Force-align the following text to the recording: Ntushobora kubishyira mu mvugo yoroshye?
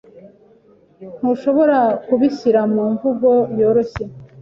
Ntushobora 1.17 1.79
kubishyira 2.05 2.59
mu 2.73 2.83
mvugo 2.93 3.29
yoroshye? 3.59 4.03